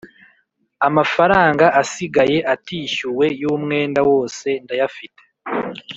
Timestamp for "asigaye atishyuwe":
1.81-3.25